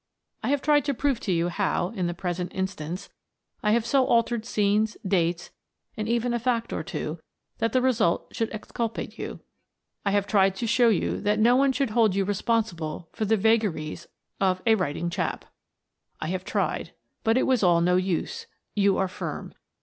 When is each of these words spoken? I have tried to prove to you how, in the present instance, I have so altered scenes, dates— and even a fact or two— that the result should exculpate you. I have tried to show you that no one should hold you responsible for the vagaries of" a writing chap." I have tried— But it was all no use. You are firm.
I 0.41 0.49
have 0.49 0.63
tried 0.63 0.83
to 0.85 0.95
prove 0.95 1.19
to 1.19 1.31
you 1.31 1.49
how, 1.49 1.89
in 1.89 2.07
the 2.07 2.15
present 2.15 2.51
instance, 2.55 3.09
I 3.61 3.69
have 3.73 3.85
so 3.85 4.03
altered 4.07 4.47
scenes, 4.47 4.97
dates— 5.07 5.51
and 5.95 6.09
even 6.09 6.33
a 6.33 6.39
fact 6.39 6.73
or 6.73 6.81
two— 6.81 7.19
that 7.59 7.71
the 7.71 7.83
result 7.83 8.29
should 8.33 8.51
exculpate 8.51 9.19
you. 9.19 9.41
I 10.03 10.09
have 10.09 10.25
tried 10.25 10.55
to 10.55 10.65
show 10.65 10.89
you 10.89 11.21
that 11.21 11.37
no 11.37 11.55
one 11.55 11.71
should 11.71 11.91
hold 11.91 12.15
you 12.15 12.25
responsible 12.25 13.09
for 13.13 13.25
the 13.25 13.37
vagaries 13.37 14.07
of" 14.39 14.59
a 14.65 14.73
writing 14.73 15.11
chap." 15.11 15.45
I 16.19 16.29
have 16.29 16.45
tried— 16.45 16.93
But 17.23 17.37
it 17.37 17.43
was 17.45 17.61
all 17.61 17.79
no 17.79 17.95
use. 17.97 18.47
You 18.73 18.97
are 18.97 19.07
firm. 19.07 19.53